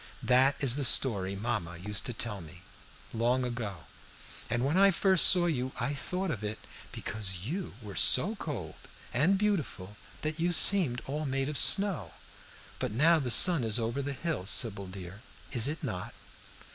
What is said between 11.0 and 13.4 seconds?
all made of snow. But now the